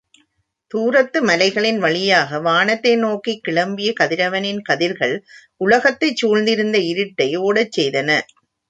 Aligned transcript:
துரத்து 0.71 1.19
மலைகளின் 1.21 1.77
வழியாக 1.79 2.39
வானத்தை 2.39 2.93
நோக்கிக் 2.95 3.43
கிளம்பிய 3.47 3.91
கதிரவ்னின் 3.99 4.61
கதிர்கள் 4.63 5.15
உலகத்தைச் 5.61 6.19
சூழ்ந்திருந்த 6.21 6.79
இருட்டை 6.91 7.31
ஓடச் 7.43 7.75
பதன. 7.77 8.09